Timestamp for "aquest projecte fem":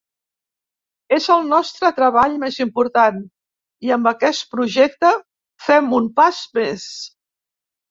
4.13-5.95